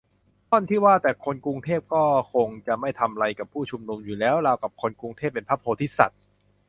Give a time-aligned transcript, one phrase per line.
[0.49, 2.03] ท่อนที่ว่า "แต่คนกรุงเทพก็
[2.33, 6.19] คงจะไม่ทำไรผู้ชุมนุมอยู่แล้ว" ราวกับคนกรุงเทพเป็นพระโพธิสัตว์